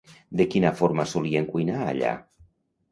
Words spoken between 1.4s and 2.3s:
cuinar allà?